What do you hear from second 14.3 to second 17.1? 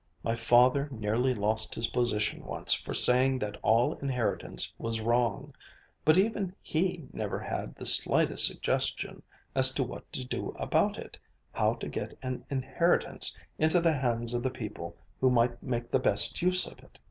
of the people who might make the best use of it."